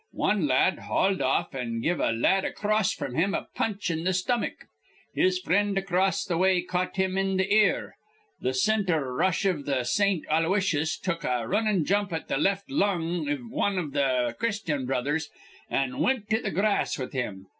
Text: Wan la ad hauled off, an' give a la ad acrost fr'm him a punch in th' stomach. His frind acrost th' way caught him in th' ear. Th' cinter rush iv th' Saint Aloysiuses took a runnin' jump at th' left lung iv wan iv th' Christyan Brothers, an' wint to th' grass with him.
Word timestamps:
Wan 0.13 0.47
la 0.47 0.55
ad 0.55 0.79
hauled 0.79 1.21
off, 1.21 1.53
an' 1.53 1.79
give 1.79 1.99
a 1.99 2.11
la 2.11 2.29
ad 2.29 2.43
acrost 2.43 2.97
fr'm 2.97 3.13
him 3.13 3.35
a 3.35 3.45
punch 3.53 3.91
in 3.91 4.03
th' 4.03 4.15
stomach. 4.15 4.65
His 5.13 5.37
frind 5.39 5.77
acrost 5.77 6.27
th' 6.27 6.39
way 6.39 6.63
caught 6.63 6.95
him 6.95 7.19
in 7.19 7.37
th' 7.37 7.41
ear. 7.51 7.97
Th' 8.41 8.55
cinter 8.55 9.13
rush 9.15 9.45
iv 9.45 9.67
th' 9.67 9.85
Saint 9.85 10.25
Aloysiuses 10.27 10.97
took 10.99 11.23
a 11.23 11.47
runnin' 11.47 11.85
jump 11.85 12.11
at 12.11 12.27
th' 12.27 12.39
left 12.39 12.71
lung 12.71 13.27
iv 13.29 13.41
wan 13.51 13.77
iv 13.77 13.91
th' 13.93 14.39
Christyan 14.39 14.87
Brothers, 14.87 15.29
an' 15.69 15.99
wint 15.99 16.27
to 16.31 16.41
th' 16.41 16.51
grass 16.51 16.97
with 16.97 17.13
him. 17.13 17.45